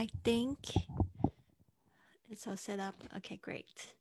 [0.00, 0.58] I think
[2.30, 2.96] it's all set up.
[3.16, 3.94] Okay, great.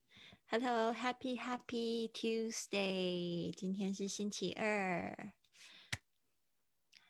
[0.47, 3.51] Hello, happy happy Tuesday.
[3.51, 5.33] 今天是星期二。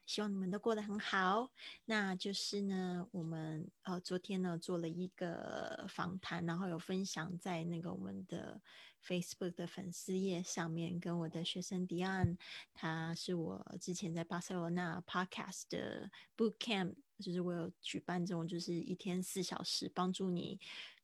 [0.05, 1.49] 希望你们都过得很好。
[1.85, 8.62] 那就是呢，我们呃昨天呢做了一个访谈，然后有分享在那个我们的
[9.03, 12.38] Facebook 的粉丝页上面，跟我的学生 Dion，
[12.73, 20.58] 他是我之前在巴塞罗那 Podcast 的 Boot Camp， 就是我有举办这种就是一天四小时帮助你。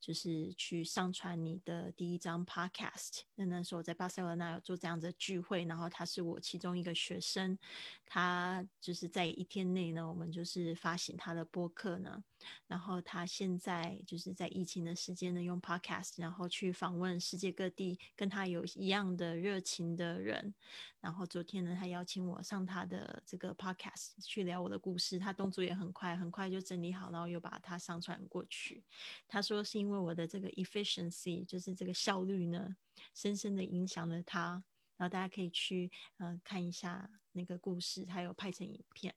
[0.07, 3.23] 就是去上传你的第一张 podcast。
[3.35, 7.59] 那那时候我在巴塞罗那有做这样的聚会，然后他是我其中一个学生，
[8.05, 12.23] 他就是在一天内呢，我们就是发行他的播客呢。
[12.69, 20.55] 然后他现在就是在疫情的时间呢，用 podcast，然后去访问世界各地跟他有一样的热情的人。
[21.01, 25.19] 然后昨天呢，他邀请我上他的这个 podcast 去聊我的故事。
[25.19, 28.85] 他动作也很快，很快就整理好，然后又把它上传过去。
[29.29, 32.77] 他说是因为我的这个 efficiency，就是这个效率呢，
[33.15, 34.65] 深深的影响了他。
[34.97, 39.15] 然后大家可以去呃看一下那个故事，还有拍成影片。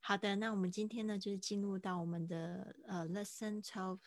[0.00, 4.00] 好的，那我们今天呢，就是进入到我们的呃 lesson twelve，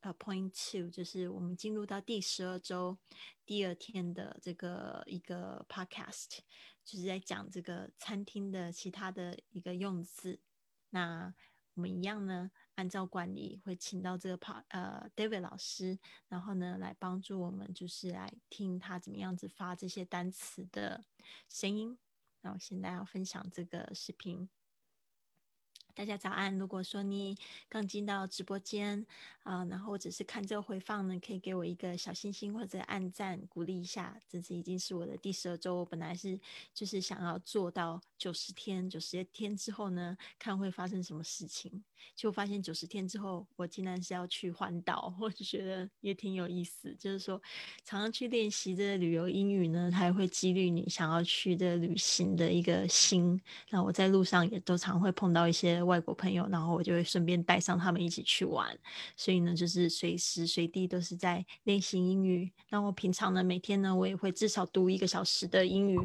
[0.00, 2.96] 呃 point two，就是我们进入到第十二周
[3.44, 6.38] 第二天的这个一个 podcast，
[6.82, 10.40] 就是在讲这个餐厅的其他的一个用字。
[10.88, 11.34] 那
[11.74, 15.98] 我们一样呢，按照惯例会请到这个跑呃 David 老师，
[16.28, 21.04] 然后呢来帮助我们，就是来听他怎么样子发这些单词的
[21.48, 21.98] 声音。
[22.42, 24.48] 那我现在要分享这个视频。
[25.94, 26.58] 大家早安！
[26.58, 27.34] 如果说你
[27.70, 29.06] 刚进到直播间
[29.44, 34.20] 啊，然后或者是看这个回放呢，可以给我一个小心心或者按赞鼓励一下。
[34.28, 36.38] 这次已经是我的第十二周，我本来是
[36.74, 41.82] 就是想要做到九十天，九十天之后呢，看会发生什么事情。
[42.14, 46.94] 就发现九十天之后，我竟然是要去环岛，我就觉得也挺有意思。
[46.98, 47.40] 就是说，
[47.84, 53.40] 常常去练习这个旅游英语呢，它也会激励你想要去的旅行的一个心。
[53.70, 55.76] 那我在路上也都常会碰到一些。
[55.86, 58.76] 外国朋友，然后我就会顺便带上他们一起去玩，
[59.16, 62.50] 所以呢，就是随时随地都是在练习英语。
[62.70, 65.96] 那我平常呢，每天呢，我也会至少读一个小时的英语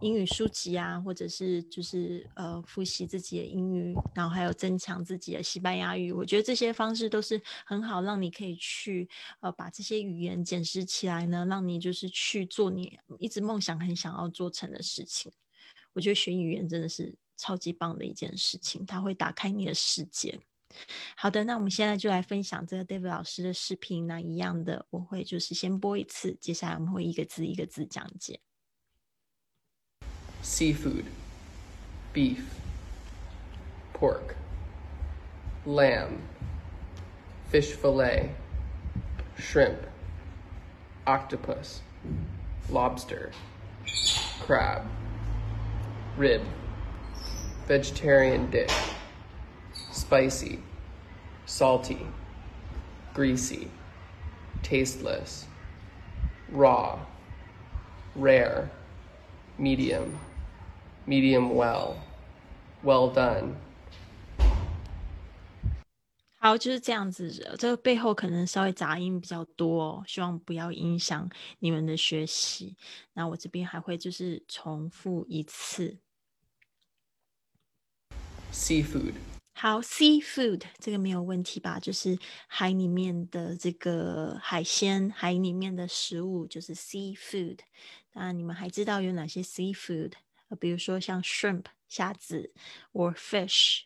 [0.00, 6.12] 英语书籍啊，或者是就是呃复习自己的英语，然后还有增强自己西班牙语。
[6.12, 9.08] 我觉得这些方式都是很好，让你可以去
[9.40, 15.32] 呃把这些语言捡拾起来呢，让你就是去做你一直梦想很想要做成的事情。
[15.92, 17.14] 我觉得学语言真的是。
[17.36, 20.38] 超级棒的一件事情，它会打开你的世界。
[21.16, 24.06] 好的，那我们现在就来分享这个 David 老师的视频。
[24.06, 28.38] 那一样的，我会就是先播一次，接下来我们会一个字一个字讲解。
[30.44, 31.06] Seafood,
[32.14, 32.38] beef,
[33.92, 34.36] pork,
[35.66, 36.22] lamb,
[37.48, 38.30] fish fillet,
[39.38, 39.78] shrimp,
[41.06, 41.80] octopus,
[42.68, 43.30] lobster,
[44.40, 44.82] crab,
[46.16, 46.42] rib.
[47.66, 48.76] vegetarian dish,
[49.90, 50.58] spicy,
[51.46, 52.06] salty,
[53.14, 53.70] greasy,
[54.62, 55.46] tasteless,
[56.50, 56.98] raw,
[58.14, 58.70] rare,
[59.58, 60.18] medium,
[61.06, 61.96] medium well,
[62.82, 63.56] well done.
[66.44, 67.56] 好，就是这样子。
[67.58, 71.26] 这个背后可能稍微杂音比较多，希望不要影响
[71.60, 72.76] 你们的学习。
[73.14, 75.96] 那我这边还会就是重复一次。
[78.52, 79.14] Seafood，
[79.54, 81.78] 好，seafood 这个没有问题吧？
[81.80, 87.60] 就是海里面的这个海鲜，海里面的食物就是 seafood。
[88.12, 90.12] 那你们还知道有哪些 seafood？
[90.60, 92.52] 比如说像 shrimp 虾子
[92.92, 93.84] ，or fish。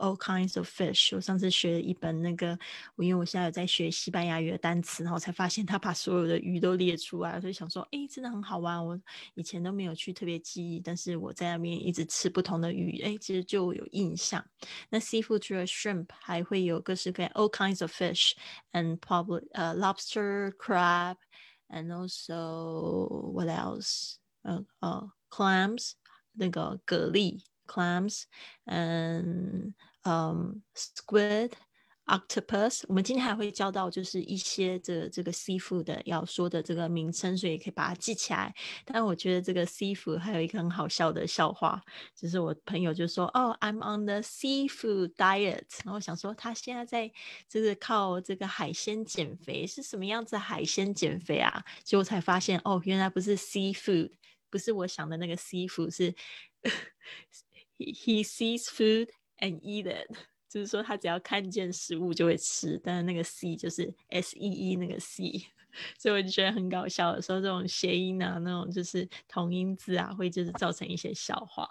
[0.00, 1.14] All kinds of fish。
[1.14, 2.58] 我上次学了一本那个，
[2.96, 8.82] 我因为我现在有在学西班牙语的单词，然后才发现他把所有的鱼都列出来，所以想说，哎，真的很好玩。
[8.82, 8.98] 我
[9.34, 14.42] 以前都没有去特别记忆，但是我在那边一直吃不同的鱼，哎，其实就有印象。
[14.88, 24.14] 那 seafood 除了 shrimp，还会有各式各样 all kinds of fish，and probably 呃 lobster, crab，and also what else？
[24.40, 25.92] 呃呃 clams，
[26.32, 28.22] 那个蛤蜊 clams，
[28.64, 29.74] 嗯。
[30.04, 31.52] 嗯，squid、
[32.06, 38.54] octopus，我们今天还会教到就是一些这这个 seafood 的要说的这个名称，所以可以把它记起来。
[38.86, 41.80] 但我觉得这个 seafood 还有一个很好笑的笑话，
[42.16, 47.12] 就是我朋友就说：“哦，I'm on the seafood diet。”然后想说他现在在
[47.48, 51.62] 这个靠这个海鲜减肥，是什么样子海鲜减肥啊？
[51.84, 54.12] 结果才发现哦，原来不是 seafood，
[54.48, 56.14] 不是我想的那个 seafood，是
[57.78, 59.10] he sees food。
[59.40, 60.06] And eat it，
[60.48, 65.46] 就是说他只要看见食物就会吃，但是那个 C 就是 S E E 那个 C，
[65.98, 67.14] 所以我就觉得很搞笑。
[67.14, 71.68] 有时候这种谐音啊，那种就是同音字啊，会就是造成一些笑话。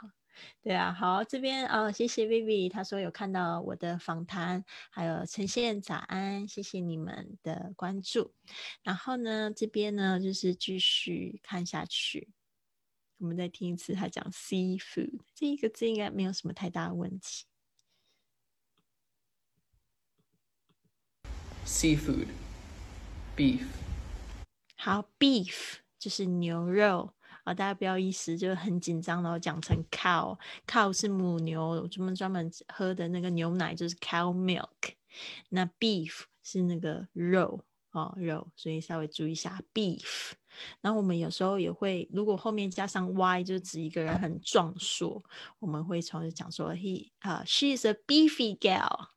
[0.62, 8.34] 对啊，好，这边哦，谢谢 Vivi，他说有看到我的访谈，还有呈现早安，谢谢你们的关注。
[8.82, 12.30] 然后呢，这边呢就是继续看下去，
[13.18, 17.49] 我们再听一次他讲 seafood 这一个字，应该没有什么太大问题。
[21.70, 22.26] Seafood,
[23.38, 23.62] beef.
[24.76, 27.14] 好，beef 就是牛肉
[27.44, 34.96] 啊，大家不要意思，就很紧张，然后讲成 cow，cow 是母牛，专门专门喝的那个牛奶就是 cow milk。
[35.50, 40.32] 那 beef 是那个肉哦，肉，所以稍微注意一下 beef。
[40.82, 45.24] 然后我们有时候也会，如果后面加上 y，就指一个人很壮硕，
[45.60, 49.10] 我们会从讲说 he 啊，she is a beefy girl。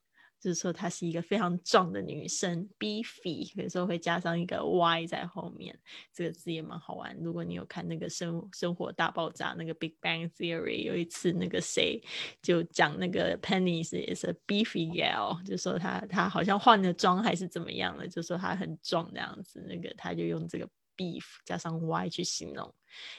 [0.42, 5.78] 就是说她是一个非常壮的女生，beefy，有时候会加上一个 y 在后面，
[6.12, 7.16] 这个字也蛮好玩。
[7.20, 12.02] 如果你有看那个生生活大爆炸那个 Big Bang Theory，有一次那个谁
[12.42, 22.74] 就讲那个 Penny 是也是 beefy girl，就说她她好像换了妆还是怎么样了，就说她很壮这样子，那个他就用这个 beef 加上 y 去形容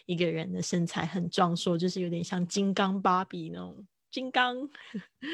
[0.05, 4.69] 一个人的身材很壮硕，就是有点像金刚芭比那种金刚。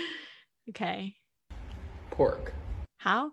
[0.69, 1.18] OK。
[2.19, 2.51] Pork.
[2.97, 3.31] 好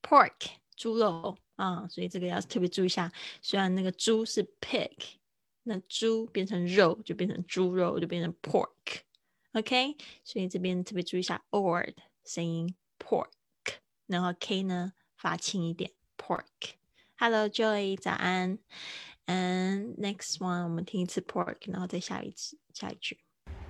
[0.00, 0.32] ，pork
[0.74, 3.12] 猪肉啊，所以这个要特别注意一下。
[3.42, 4.96] 虽然那个猪是 pig，
[5.64, 9.02] 那猪变成肉就变成猪肉，就变成 pork。
[9.52, 9.94] OK，
[10.24, 13.28] 所以这边特别注意一下 o r 的声音 pork，
[14.06, 16.46] 然后 k 呢发轻一点 pork。
[17.18, 18.58] Hello Joy，早安。
[19.26, 23.20] And next one，我们听一次 pork，然后再下一次下一句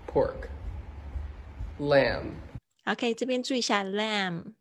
[0.06, 0.48] pork
[1.80, 2.53] lamb。
[2.84, 4.54] OK，这边注意一下，lamb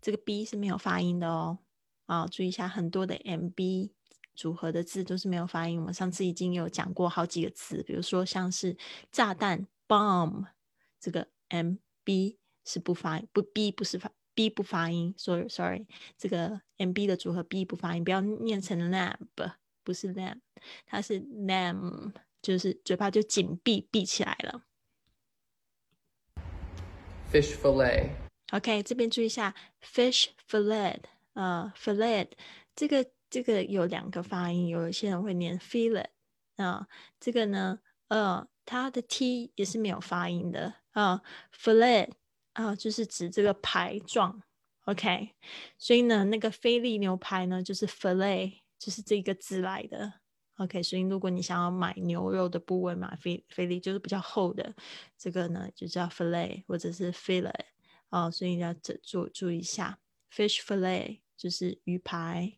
[0.00, 1.58] 这个 b 是没有发音的哦。
[2.06, 3.90] 啊，注意一下，很多的 mb
[4.34, 5.78] 组合的字都是没有发音。
[5.78, 8.76] 我们上次已经有讲过好几个词，比如说像是
[9.10, 10.46] 炸弹 bomb，
[11.00, 15.86] 这个 mb 是不发不 b 不是发 b 不发音，sorry sorry，
[16.16, 19.16] 这个 mb 的组合 b 不发音，不要念成 lamb，
[19.82, 20.40] 不是 lamb，
[20.86, 24.62] 它是 lamb，就是嘴巴就紧闭闭起来了。
[27.36, 28.08] Fish fillet。
[28.52, 30.96] OK，这边注意一下，fish fillet，
[31.34, 32.28] 呃，fillet
[32.74, 36.06] 这个这个有两个发音，有一些人会念 fillet，
[36.56, 36.86] 啊，
[37.20, 41.20] 这个呢，呃，它的 t 也是没有发音的，啊
[41.54, 42.10] ，fillet，
[42.54, 44.42] 啊，就是指这个排状
[44.84, 45.30] ，OK，
[45.76, 50.20] 所以呢，那个菲力牛排呢，就是 fillet，就是这个字来的。
[50.56, 54.74] OK，所以如果你想要买牛肉的部位嘛，菲菲力就是比较厚的，
[55.18, 57.52] 这个呢就叫 fillet 或者是 fillet
[58.08, 59.98] 哦，所以要注注注意一下
[60.32, 62.56] ，fish fillet 就是鱼排。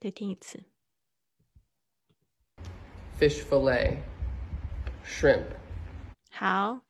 [0.00, 0.64] 再听一次
[3.18, 5.44] ，fish fillet，shrimp。
[6.30, 6.80] 好，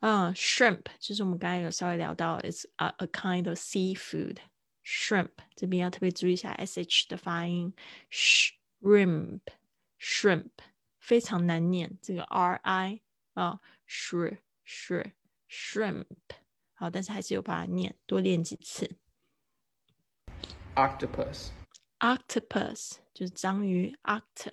[0.00, 4.36] 嗯，shrimp 就是我们刚才有稍微聊到，it's a a kind of seafood。
[4.83, 7.73] shrimp 这边要特别注意一下 sh 的发音，
[8.11, 9.41] shrimp
[9.99, 10.49] shrimp
[10.97, 13.01] 非常难念，这个 ri
[13.33, 15.11] 啊，sh sh
[15.49, 16.05] shrimp
[16.73, 18.97] 好，但是还是有把它念，多练几次。
[20.75, 21.49] octopus
[21.99, 24.51] octopus 就是章鱼，oct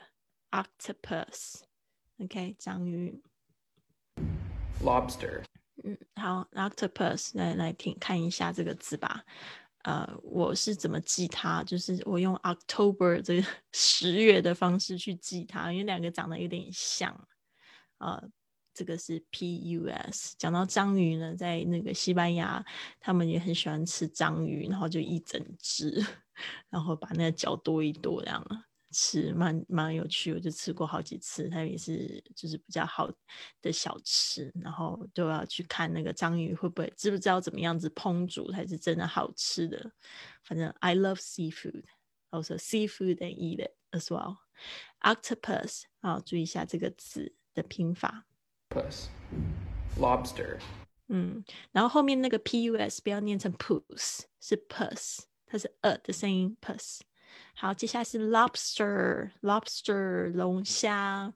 [0.51, 3.23] octopus，OK 章鱼。
[4.83, 5.45] lobster
[5.85, 9.25] 嗯，好，octopus 来来听看一下这个字吧。
[9.84, 11.64] 呃，我是怎么记它？
[11.64, 17.28] 就是我用 October 这个 十月的方式去记它，因为两个长得有点像。
[17.98, 18.22] 呃，
[18.74, 20.36] 这个是 P-U-S。
[20.38, 22.64] 讲到章鱼呢，在那个西班牙，
[23.00, 26.04] 他们也很喜欢吃章鱼，然后就一整只，
[26.70, 28.44] 然后把那个脚剁一剁，这样。
[28.92, 33.10] 吃蛮蛮有趣，我就吃过好几次，它也是就是比较好
[33.62, 39.92] 的小吃，然后都要去看那个章鱼会不会知不知道怎么样子烹煮才是真的好吃的。
[40.44, 41.86] 反正 I love seafood,
[42.30, 44.38] also seafood and eat it as well.
[45.02, 48.26] Octopus 啊，注意一下这个字的拼法。
[48.70, 49.08] Pus,
[49.98, 50.60] lobster.
[51.08, 57.02] 嗯，然后后面那个 pus 不要念成 pus，是 pus，它是 a 的声音 pus。
[57.56, 61.32] 好，接下来是 lobster，lobster 龙虾，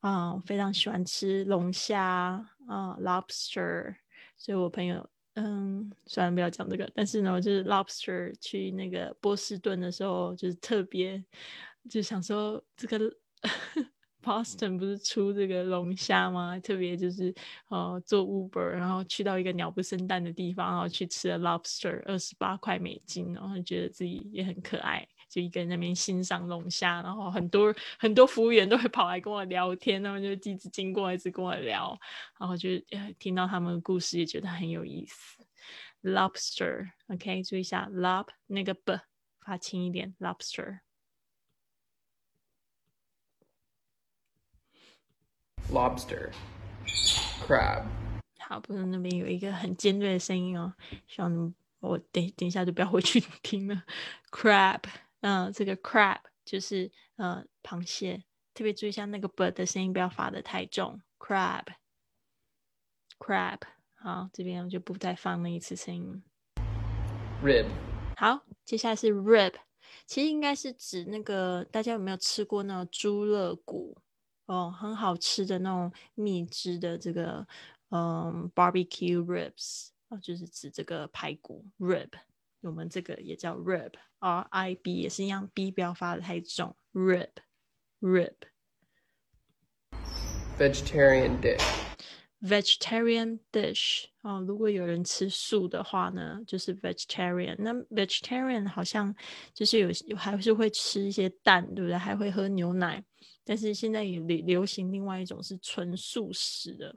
[0.00, 3.96] 啊，非常喜欢吃龙虾啊，lobster。
[4.36, 11.22] 所以我朋友，嗯，虽然不要讲这个，但是呢，我就是 lobster 去那个波士顿的时候，就是特别
[11.88, 12.98] 就想说这个
[14.22, 16.58] Boston 不是出这个龙虾吗？
[16.60, 17.34] 特别就是
[17.68, 31.98] 呃做 Uber，然后去到一个鸟不生蛋的地方，然后去吃了 lobster，二十八块美金，然后觉得自己也很可爱，就一个人在那边欣赏龙虾，然后很多很多服务员都会跑来跟我聊天，他们就一直经过，一直跟我聊，
[32.38, 32.68] 然后就
[33.18, 35.42] 听到他们的故事，也觉得很有意思。
[36.02, 38.98] Lobster，OK，注意一下 lob 那个 b
[39.44, 40.80] 发轻一点，lobster。
[45.70, 46.30] Lobster,
[47.46, 47.84] crab.
[48.38, 50.74] 好，不是那边有一个很尖锐的声音哦，
[51.06, 53.84] 希望我等等一下就不要回去听了。
[54.32, 54.82] crab，
[55.20, 61.00] 嗯，这个 crab 就是呃螃蟹，特别注意一下那个 bird 的声音，不要发的太重。
[61.18, 61.72] crab，crab，
[63.94, 66.22] 好，这边我就不再放那一次声音。
[67.44, 67.66] rib，
[68.16, 69.54] 好，接下来是 rib，
[70.06, 73.96] 其实应该是指那个大家有没有吃过那种猪肋骨？
[74.50, 77.46] 哦，很好吃的那种蜜汁的这个，
[77.90, 82.08] 嗯，barbecue ribs 啊，就是指这个排骨 rib。
[82.60, 88.34] 我们这个也叫 rib，R I B 也是一样，B 不要发的太重，rib，rib。
[90.58, 97.54] Vegetarian dish，vegetarian dish 哦，如果有人吃素的话呢，就是 vegetarian。
[97.60, 99.14] 那 vegetarian 好像
[99.54, 101.96] 就是有还是会吃一些蛋，对不对？
[101.96, 103.04] 还会喝牛奶。
[103.44, 106.96] 但是现在也流流行另外一种是纯素食的，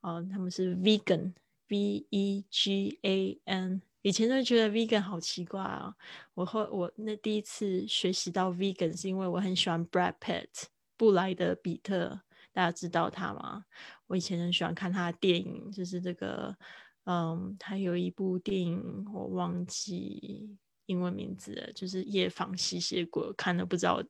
[0.00, 3.82] 啊，他们是 vegan，V E G A N。
[4.02, 5.94] 以前都觉得 vegan 好奇怪啊，
[6.32, 10.48] 我后我那第一次学习到 vegan 是因为我很喜欢 Brad Pitt，
[10.96, 12.20] 布莱德比特，
[12.50, 13.66] 大家知道他吗？
[14.06, 16.56] 我以前很喜欢看他的电影，就是这个，
[17.04, 20.56] 嗯，他有一部电影我忘记
[20.86, 24.02] 英文名字了，就是夜访吸血鬼，看了不知道。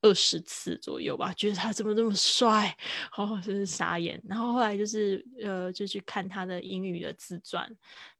[0.00, 2.76] 二十次左右吧，觉得他怎么这么帅，
[3.10, 4.22] 好哦，真是傻眼。
[4.28, 7.68] 然后后来就是呃，就去看他的英语的自传，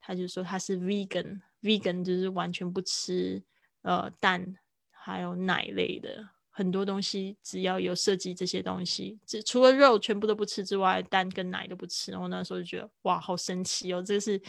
[0.01, 3.43] 他就说他是 vegan，vegan 就是完全不吃
[3.83, 4.57] 呃蛋
[4.91, 12.11] 还有奶类的很多东西，只要有涉及这些东西，只除了肉全部都不吃之外，蛋跟奶都不吃。
[12.11, 14.41] 然后那时候就觉得哇，好神奇哦，这是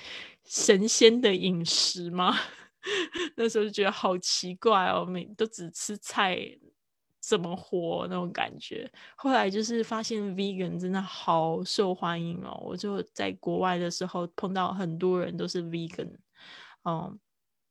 [0.46, 2.36] 神仙的饮食吗？
[3.38, 6.40] 那时候就觉得好奇怪哦，每都只吃菜。
[7.20, 8.90] 怎么活那种感觉？
[9.16, 12.58] 后来就是发现 vegan 真的好受欢迎哦！
[12.66, 16.10] 我就在国外的时候碰到很多人都是 vegan，
[16.86, 17.20] 嗯，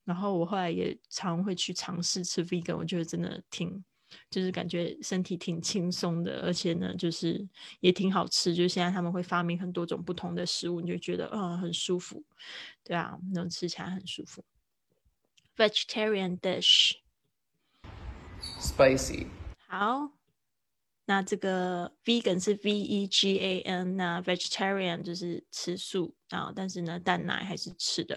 [0.04, 3.82] 然后我后来也常会去尝试吃 vegan，我觉得真的挺，
[4.30, 7.46] 就是感觉身体挺轻松的，而且呢，就是
[7.80, 8.54] 也挺好吃。
[8.54, 12.22] 就现在他们会发明很多种不同的食物，你就觉得嗯很舒服，
[12.84, 14.44] 对啊，那种吃起来很舒服。
[15.56, 16.92] Vegetarian dish
[18.40, 19.26] dish，spicy。
[19.66, 20.10] 好，
[21.04, 28.14] 那这个 vegan 是 V E G A N，那 vegetarian 就是吃素啊，但是呢，蛋奶还是吃的。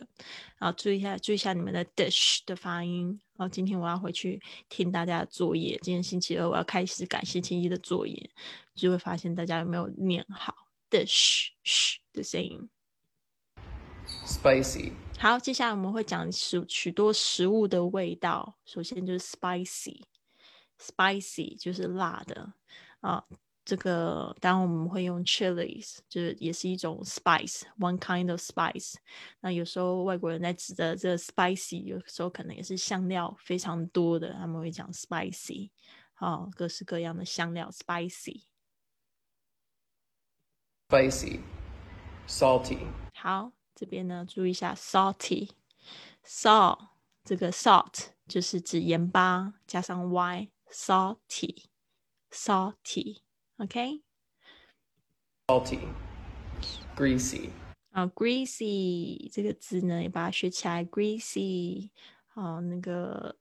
[0.57, 3.19] 然后，注意一下，注意一下你们的 dish 的发音。
[3.37, 5.79] 然后，今天我要回去听大家的作业。
[5.81, 8.29] 今天星期二，我要开始改星期一的作业，
[8.75, 10.53] 就会发现大家有没有念好
[10.89, 11.47] dish
[12.13, 12.69] 的声音。
[14.25, 14.91] Spicy。
[15.17, 18.57] 好，接下来我们会讲许许多食物的味道。
[18.65, 20.01] 首先就是 spicy。
[20.81, 22.51] Spicy 就是辣的
[23.01, 23.23] 啊，
[23.63, 28.95] 这个当然我们会用 chilies，就是也是一种 spice，one kind of spice。
[29.41, 35.69] 那有时候外国人在指的这 spicy，有时候可能也是香料非常多的，他们会讲 spicy，
[36.15, 38.45] 啊，各式各样的香料 spicy。
[40.89, 42.79] Spicy，salty。
[43.13, 46.87] 好，这边呢注意一下 salty，salt
[47.23, 50.50] 这个 salt 就是指盐巴加上 y。
[50.71, 51.65] Salty,
[52.31, 53.17] salty,
[53.57, 54.01] OK?
[55.47, 55.79] Salty,
[56.95, 57.49] greasy.
[57.91, 60.85] 啊，greasy 这个字呢，也把它学起来。
[60.85, 61.89] greasy，
[62.29, 63.35] 啊，那个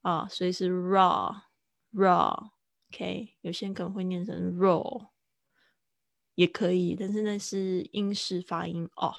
[0.00, 1.38] 啊，所以是 raw
[1.92, 5.08] raw，OK，有些人可能会念成 raw，
[6.34, 9.12] 也可以，但是那是英式发音哦。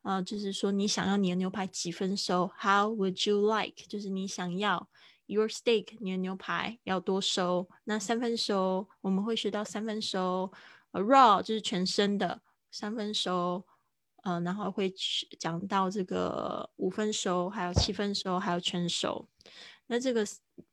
[0.00, 2.50] 啊，就是说你想要你的牛排几分熟？
[2.58, 3.84] How would you like？
[3.88, 4.88] 就是你想要
[5.27, 7.67] your steak，你的牛排要多熟？
[7.85, 10.51] 那三分熟，我们会学到三分熟。
[10.91, 12.41] Raw 就是全生的，
[12.71, 13.65] 三分熟。
[14.23, 19.27] 嗯，然后会去讲到这个五分熟，还有七分熟，还有全熟。
[19.85, 20.25] 那这个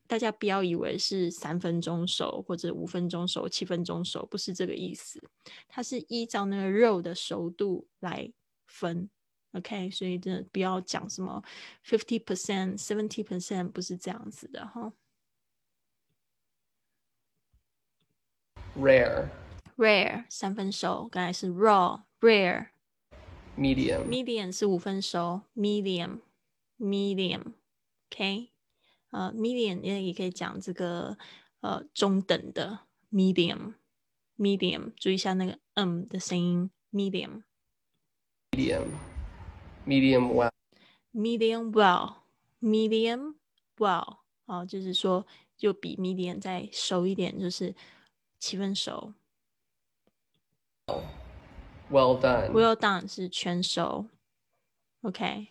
[0.06, 5.22] 大家不要以为是三分钟熟或者五分钟熟、七分钟熟，不是这个意思。
[5.68, 8.32] 它是依照那个肉的熟度来
[8.66, 9.10] 分。
[9.52, 11.42] OK，所以真的不要讲什么
[11.84, 14.92] fifty percent、seventy percent，不是这样子的哈。
[18.76, 22.68] Rare，rare 三分熟，刚才是 raw，rare。
[23.58, 28.50] medium，medium 是五分熟，medium，medium，OK，
[29.10, 31.18] 呃，medium 也也可以讲这个
[31.60, 36.70] 呃中等的 medium，medium，注意一下那个嗯的声音
[39.86, 43.34] ，medium，medium，medium well，medium well，medium
[43.76, 47.74] well，哦，就是说就比 medium 再熟一点，就是
[48.38, 49.14] 七分熟。
[51.90, 52.50] Well done.
[52.52, 54.08] Well done 是全熟。
[55.02, 55.48] OK，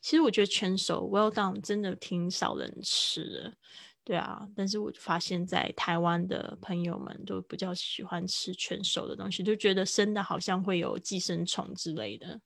[0.00, 3.56] 其实我觉得全熟 Well done 真的挺少人吃的。
[4.04, 12.40] 对啊，但是我发现，在台湾的朋友们都比较喜欢吃全熟的东西，就觉得生的好像会有寄生虫之类的。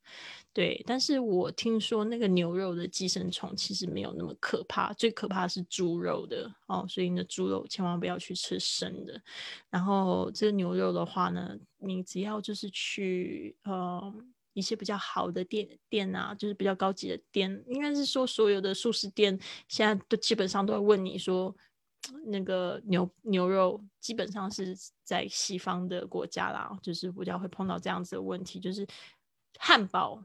[0.53, 9.19] 对，但是我听说那个牛肉的寄生虫其实没有那么可怕，最可怕是猪肉的哦，所以呢，猪肉千万不要去吃生的。
[9.71, 14.14] 然后这个牛肉的话呢，你只要就是去呃
[14.57, 19.38] 一些比较好的店店啊，就是比较高级的店，应该是说所有的素食店
[19.69, 21.55] 现在都基本上都会问你说，
[22.25, 28.87] 那个牛牛肉基本上是在西方的国家啦，就是比较会碰到这样子的问题，就是
[29.59, 30.25] 汉堡。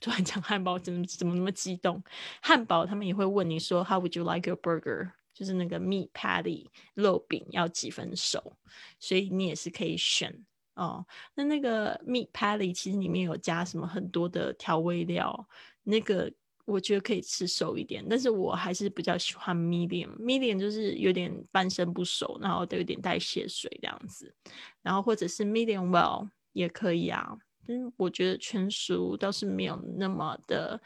[0.00, 2.02] 突然讲汉堡，怎么怎么那么激动？
[2.42, 5.12] 汉堡他们也会问你说，How would you like your burger？
[5.32, 8.56] 就是那个 meat patty 肉饼要几分熟？
[8.98, 10.44] 所以你也是可以选
[10.76, 11.04] 哦。
[11.34, 15.48] 那那个 meat patty 其实里面有加什么很多的调味料，
[15.82, 16.32] 那个
[16.64, 20.16] 我觉得可以吃熟一点，但是我还是比较喜欢 medium。
[20.18, 24.34] medium 就是有点半生不熟，然后都有点带血水这样子，
[24.82, 27.36] 然后或者是 medium well 也可以啊。
[27.68, 30.80] 嗯，我觉得全熟倒是没有那么的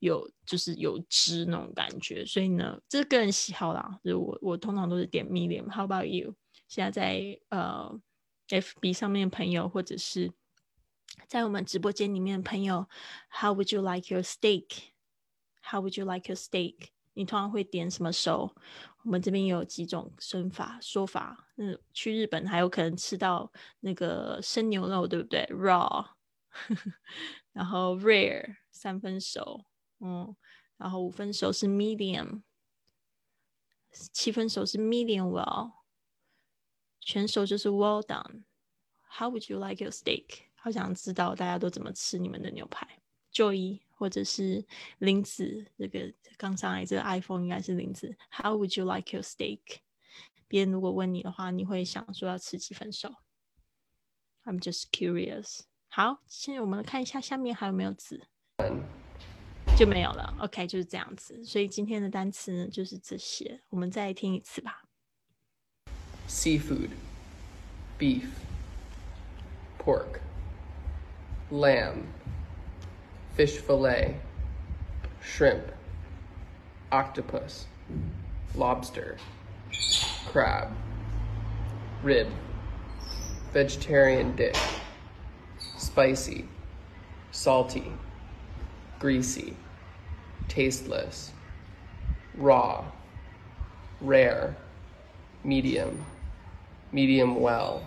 [0.00, 3.98] 有，就是有汁那种感觉，所以呢，这是个人喜好啦。
[4.04, 5.70] 就我我通常都是点 medium。
[5.70, 6.34] How about you？
[6.68, 7.98] 现在在呃
[8.48, 10.32] FB 上面的朋友，或者是
[11.26, 12.88] 在我们直播间里面的朋友
[13.30, 16.88] ，How would you like your steak？How would you like your steak？
[17.14, 18.54] 你通常会点什么熟？
[19.04, 21.48] 我们这边有几种说法说法。
[21.56, 26.06] 嗯，去日本还有可能吃到那个生牛肉，对不对？Raw。
[27.52, 29.64] 然后 rare 三分熟，
[30.00, 30.34] 嗯，
[30.76, 32.42] 然后五分熟是 medium，
[33.90, 35.72] 七分熟是 medium well，
[37.06, 38.42] 全熟就是 well done。
[39.08, 40.24] How would you like your steak？
[40.56, 42.98] 好想知道大家都怎么吃你们的牛排。
[43.32, 44.66] Joy 或者是
[44.98, 48.16] 林子，这个刚上来这个 iPhone 应该是林子。
[48.28, 49.60] How would you like your steak？
[50.48, 53.14] 别人如果问你的话，你会想说要吃几分熟
[54.44, 55.60] ？I'm just curious。
[55.86, 58.26] 好，现在我们看一下下面还有没有字，
[59.78, 60.36] 就没有了。
[60.40, 61.44] OK，就是这样子。
[61.44, 63.62] 所以今天的单词呢，就是这些。
[63.68, 64.85] 我们再听一次吧。
[66.26, 66.90] Seafood,
[67.98, 68.40] beef,
[69.78, 70.20] pork,
[71.50, 72.08] lamb,
[73.34, 74.16] fish fillet,
[75.22, 75.64] shrimp,
[76.90, 77.66] octopus,
[78.56, 79.16] lobster,
[80.26, 80.68] crab,
[82.02, 82.28] rib,
[83.52, 84.60] vegetarian dish.
[85.78, 86.46] Spicy,
[87.30, 87.92] salty,
[88.98, 89.56] greasy,
[90.48, 91.32] tasteless,
[92.34, 92.84] raw,
[94.00, 94.56] rare,
[95.44, 96.04] medium,
[96.92, 97.80] medium well,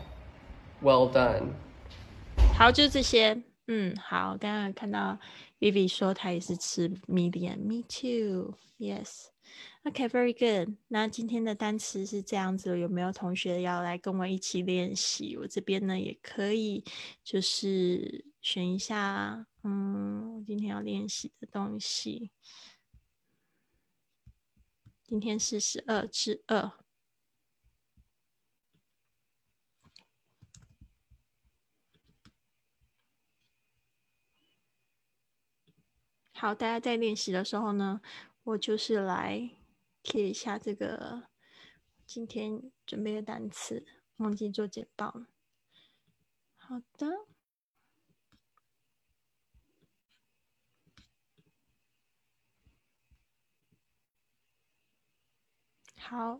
[0.82, 1.54] well done.
[2.58, 3.44] 好，就这些。
[3.68, 5.20] 嗯，好，刚刚看到
[5.60, 9.28] Vivi 说她也是吃 medium，me too，yes。
[9.84, 10.76] OK，very good。
[10.88, 15.38] 那今天的单词是这样子，有没有同学要来跟我一起练习？
[15.38, 16.84] 我这边呢也可以，
[17.24, 22.32] 就是选一下，嗯，我今天要练习的东西。
[25.04, 26.72] 今天是十二至二。
[36.39, 37.99] 好，大家在练习的时候呢，
[38.43, 39.49] 我就是来
[40.02, 41.23] 贴一下这个
[42.06, 45.28] 今天准备的单词，忘记做简报了。
[46.56, 47.08] 好的，
[55.97, 56.39] 好，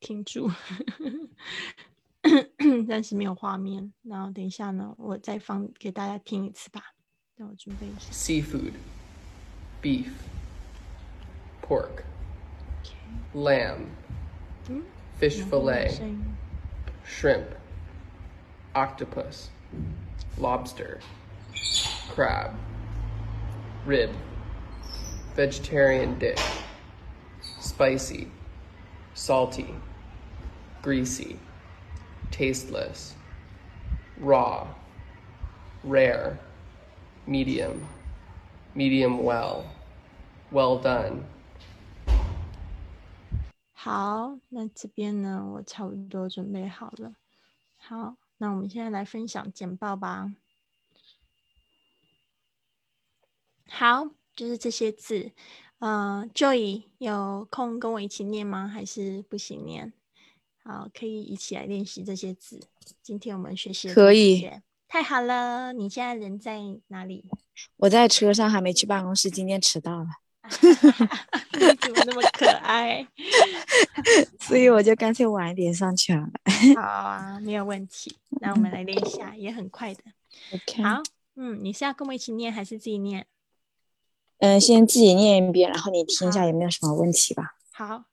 [0.00, 0.50] 停住，
[2.88, 6.93] 暂时没有画面，然后等一下呢，我再放给大家听一次吧。
[7.35, 8.11] 让我准备一下。
[8.11, 8.73] Seafood,
[9.81, 10.11] beef,
[11.61, 12.03] pork,
[13.33, 13.87] lamb,
[15.19, 16.23] fish 然后 fillet, 声音
[17.05, 17.55] shrimp,
[18.73, 19.49] octopus,
[20.37, 20.99] lobster,
[22.13, 22.51] crab,
[23.85, 24.09] rib,
[25.35, 26.43] vegetarian dish,
[27.61, 28.27] spicy,
[29.13, 29.73] salty,
[30.81, 31.39] greasy,
[32.31, 33.15] tasteless,
[34.19, 34.67] raw,
[35.83, 36.37] rare,
[37.26, 37.80] medium,
[38.74, 39.64] medium well,
[40.52, 41.22] well done.
[43.72, 47.14] 好，那这边呢，我差不多准备好了。
[47.76, 50.34] 好，那我们现在来分享简报吧。
[53.68, 55.32] 好，就是这些字。
[55.80, 58.66] 呃，Joy 有空跟我一起念吗？
[58.68, 59.92] 还是不行念？
[60.62, 62.60] 好，可以一起来练习这些字。
[63.02, 64.62] 今天我们学习可以些，
[64.94, 65.72] 太好了！
[65.72, 67.24] 你现在人在哪里？
[67.78, 70.06] 我在车上还没去办公室，今天迟到了，
[71.58, 73.04] 你怎么那么可爱？
[74.38, 76.28] 所以我就干脆晚一点上去了。
[76.76, 78.16] 好啊，没有问题。
[78.40, 80.00] 那我们来练一下，也很快的。
[80.52, 81.02] OK，好，
[81.34, 83.26] 嗯，你是要跟我一起念还是自己念？
[84.38, 87.56] 嗯，先自己念一遍，然后你听一下有没有什么问题吧。
[87.72, 88.04] 好，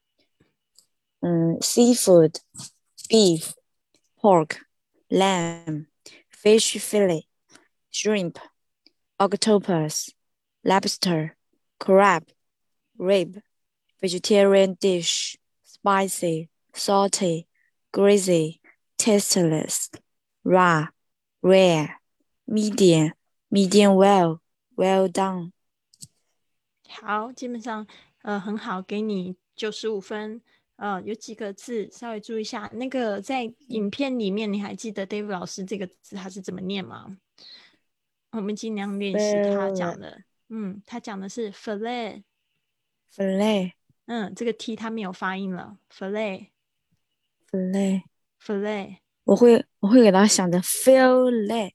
[1.19, 2.37] 嗯，seafood,
[3.07, 3.51] beef,
[4.19, 4.61] pork,
[5.09, 5.85] lamb,
[6.40, 7.26] fish fillet,
[7.90, 8.38] shrimp,
[9.18, 10.10] octopus,
[10.64, 11.36] lobster,
[11.78, 12.24] crab,
[12.98, 13.40] rib,
[14.00, 17.46] vegetarian dish, spicy, salty,
[17.92, 18.60] greasy,
[18.98, 19.90] tasteless,
[20.44, 20.86] raw,
[21.42, 22.00] rare,
[22.46, 23.12] medium,
[23.50, 24.40] medium well,
[24.76, 25.52] well done.
[26.88, 27.86] 好，基本上
[28.22, 30.40] 呃很好，给你九十五分。
[30.81, 32.67] 呃，有几个字稍微注意一下。
[32.73, 37.17] 那个在影片里面，你还记得 David 老师这个字他是怎么念吗？
[38.31, 40.23] 我们尽量练习他讲的。
[40.49, 42.23] 嗯，他讲的是 fillet。
[43.13, 43.73] fillet,
[44.07, 46.47] 嗯，这个 t 他没有发音了，fillet
[47.51, 48.01] fillet.
[48.43, 48.97] fillet。
[49.25, 51.73] 我会我会给他想的 fillet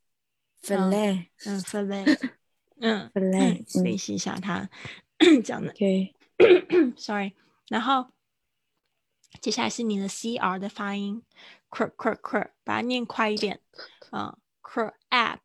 [0.60, 2.30] fillet 嗯，fillet。
[2.80, 4.68] 嗯 fillet 练习一下他
[5.44, 5.70] 讲的。
[5.70, 6.12] OK
[6.98, 7.34] Sorry，
[7.68, 8.10] 然后
[9.40, 11.22] 接下来是你的 cr 的发音
[11.70, 13.60] ，cr cr cr，把它念快一点。
[14.12, 15.38] 嗯，crab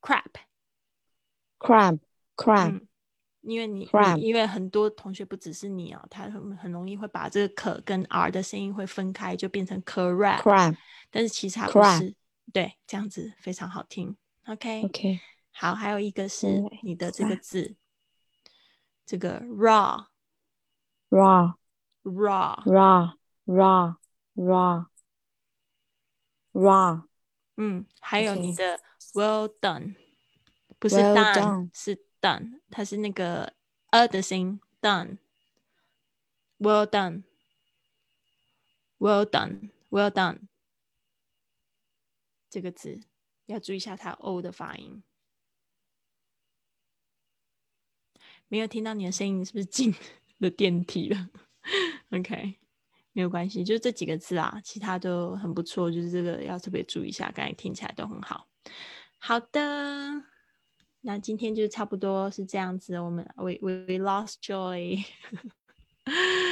[0.00, 1.98] crab，crab。
[2.36, 2.88] crab 嗯，
[3.40, 10.76] 因为你 crab 你因为很多同学不只是你哦，他很很容易会把这个可跟 r 的声音会分开，就变成 crab，crab
[11.10, 12.14] 但是其实它不是。
[12.50, 14.16] 对，这样子非常好听。
[14.46, 15.20] OK，OK
[15.52, 17.76] 好，还有一个是你的这个字，
[19.04, 20.06] 这个 raw
[21.10, 21.52] raw
[22.04, 23.17] raw，raw
[23.48, 23.96] raw
[24.34, 24.86] raw
[26.52, 27.02] raw
[27.56, 28.78] 嗯，还有你的
[29.14, 29.96] well done，
[30.78, 33.54] 不是 Well done，done 是 done，它是那个
[33.90, 35.16] a 的声音 done，well
[36.86, 37.24] done，well
[39.24, 40.42] done，well done，
[42.50, 43.00] 这个字
[43.46, 45.02] 要注意一下它 o 的发音。
[48.46, 49.94] 没有听到你的声音，你是不是进
[50.38, 51.30] 了电梯了
[52.10, 52.58] ？OK，
[53.18, 58.46] 没有关系，就这几个字啊，其他都很不错，就是这个要特别注意一下，刚才听起来都很好。
[59.18, 60.22] 好的，
[61.00, 65.04] 那今天就差不多是这样子，我们 we we we lost joy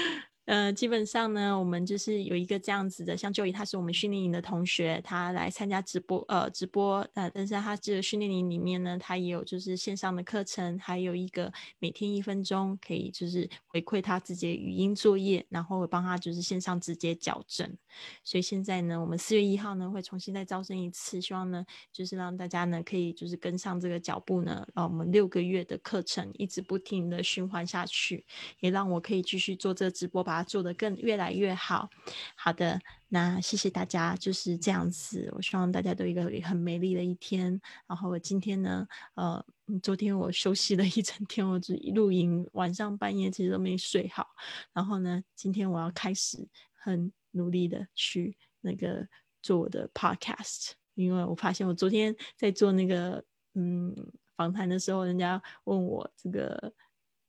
[0.46, 17.76] 呃，基本上呢，我们就是有一个这样子的，像 Joy，他是我们训练营的同学，他来参加直播，呃，直播，呃，但是他这个训练营里面呢，他也有就是线上的课程，还有一个每天一分钟可以就是回馈他自己的语音作业，然后帮他就是线上直接矫正。
[18.22, 28.24] 所以现在呢，我们四月一号呢会重新再招生一次，希望呢就是让大家呢可以就是跟上这个脚步呢，让我们六个月的课程一直不停的循环下去，
[28.60, 31.90] 也让我可以继续做这个直播，把它做得更越来越好。
[32.34, 35.30] 好的，那谢谢大家，就是这样子。
[35.34, 37.60] 我希望大家都有一个很美丽的一天。
[37.86, 39.44] 然后我今天呢，呃，
[39.82, 44.26] 昨天我休息了一整天，我只露营，晚上半夜其实都没睡好。
[44.72, 49.06] 然后呢，今天我要开始很努力的去那个
[49.42, 53.22] 做我的 podcast，因为我发现我昨天在做那个
[53.54, 53.94] 嗯
[54.36, 56.72] 访谈的时候，人家问我这个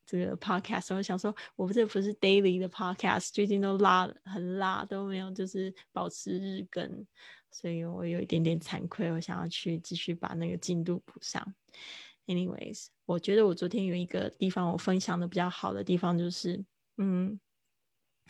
[0.07, 7.05] 这个 podcast，我想说我这不是 daily 的 podcast，最近都拉很拉都没有，就是保持日更，
[7.51, 11.53] 所以我有一点点惭愧，我想要去继续把那个进度补上。
[12.25, 16.63] Anyways，我觉得我昨天有一个地方我分享的比较好的地方就是，
[16.97, 17.39] 嗯。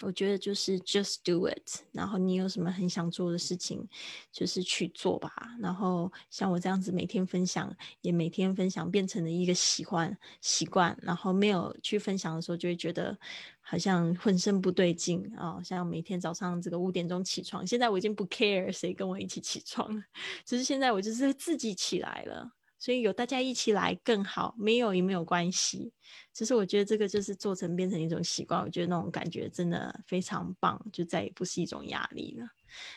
[0.02, 3.88] 我觉得就是 just do it，然后你有什么很想做的事情，
[4.32, 5.32] 就是去做吧。
[5.60, 10.98] 然后像我这样子每天分享，也每天分享变成了一个习惯习惯。
[11.02, 13.18] 然后没有去分享的时候，就会觉得
[13.60, 20.04] 好像浑身不对劲啊、像每天早上这个五点钟起床，现在我已经不 care 谁跟我一起起床了，
[20.46, 22.57] 只是现在我就是自己起来了。
[22.80, 25.94] 所以有大家一起来更好，没有也没有关系。
[26.34, 32.48] 只是我觉得这个就是做成变成一种习惯，我觉得那种感觉真的非常棒，就再也不是一种压力了。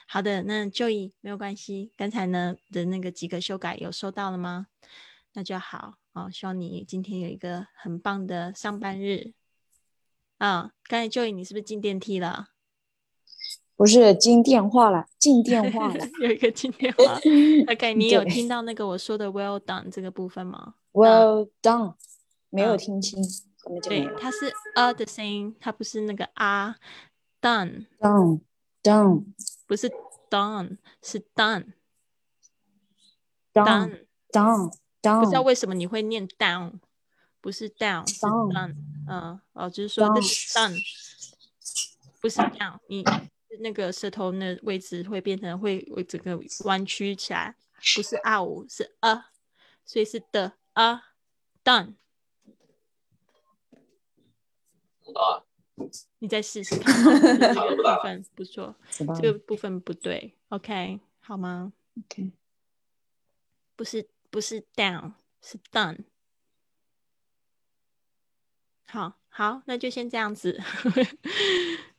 [0.07, 4.67] 好的，那 Joey 没有关系，刚才呢的那个几个修改有收到了吗？
[5.33, 9.33] 那就好哦，希望你今天有一个很棒的上班日。
[10.39, 12.49] 啊、刚才 Joey 你是不是进电梯了？
[13.81, 16.07] 不是进电话了，进电话了。
[16.21, 17.19] 有一个进电话。
[17.73, 21.95] OK，你有听到那个我说的 Well done 这个部分吗？Well done，
[22.51, 23.23] 没有嗯听清。
[23.83, 26.77] 对它是 a 的声音，它不是那个啊
[27.41, 28.41] done，Done
[28.83, 29.25] done
[29.67, 29.91] 不是
[30.29, 31.73] done，是 done
[33.55, 34.71] done done。
[35.01, 36.73] done 不知道为什么你会念 down，
[37.41, 38.75] 不是 down，是 Down done。
[39.09, 40.77] 嗯，哦，就是说这 Down 是 done，
[42.21, 43.03] 不是 down，你
[43.61, 47.55] 那个舌头那位置会变成会会整个弯曲起来，
[47.95, 49.31] 不是 out，是啊
[49.85, 51.15] 所以是的啊
[51.65, 51.95] done。
[56.19, 62.31] 你再试试看哦，这个部分不错，这个部分不对，OK，好吗？？OK，
[63.75, 66.05] 不是不是 down，是 done。
[68.87, 70.61] 好好，那就先这样子。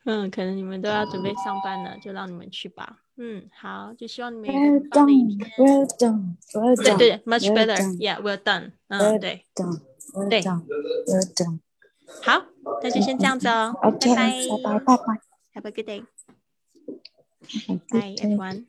[0.06, 3.00] 嗯，可能你们都要准备上班了，就让你们去吧。
[3.18, 5.52] 嗯，好，就希望你们有一个 Well 很棒的一 done 天。
[5.58, 7.98] Well done Well 对 done 对，much better.
[7.98, 8.72] Yeah, well done.
[8.88, 9.66] 嗯对，对
[10.14, 11.60] Well done
[12.24, 12.46] 好，
[12.82, 13.76] 那就先这样子哦。
[13.84, 15.22] OK，拜拜拜拜拜。
[15.54, 16.04] Have a good day.
[17.90, 18.66] Bye, everyone.